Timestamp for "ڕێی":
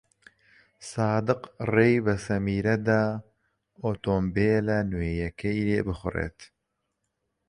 1.73-1.95